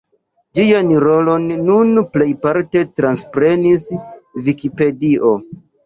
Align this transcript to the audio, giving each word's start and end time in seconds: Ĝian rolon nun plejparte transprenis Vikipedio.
Ĝian 0.59 0.89
rolon 1.03 1.45
nun 1.67 2.01
plejparte 2.17 2.83
transprenis 2.99 3.89
Vikipedio. 4.51 5.41